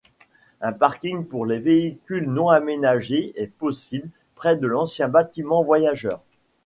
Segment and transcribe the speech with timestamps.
[0.61, 6.23] Un parking pour les véhicules non aménagé est possible près de l'ancien bâtiment voyageurs.